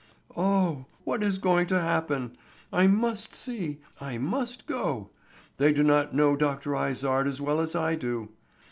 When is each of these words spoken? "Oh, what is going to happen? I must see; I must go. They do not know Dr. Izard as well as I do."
"Oh, 0.35 0.85
what 1.03 1.21
is 1.23 1.37
going 1.37 1.67
to 1.67 1.79
happen? 1.79 2.35
I 2.73 2.87
must 2.87 3.35
see; 3.35 3.81
I 3.99 4.17
must 4.17 4.65
go. 4.65 5.11
They 5.57 5.71
do 5.73 5.83
not 5.83 6.11
know 6.15 6.35
Dr. 6.35 6.75
Izard 6.75 7.27
as 7.27 7.39
well 7.39 7.59
as 7.59 7.75
I 7.75 7.93
do." 7.93 8.29